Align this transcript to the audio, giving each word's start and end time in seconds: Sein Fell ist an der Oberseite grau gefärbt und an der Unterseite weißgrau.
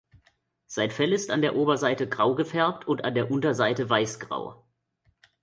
Sein 0.65 0.89
Fell 0.89 1.13
ist 1.13 1.29
an 1.29 1.43
der 1.43 1.55
Oberseite 1.55 2.09
grau 2.09 2.33
gefärbt 2.33 2.87
und 2.87 3.03
an 3.05 3.13
der 3.13 3.29
Unterseite 3.29 3.87
weißgrau. 3.87 4.65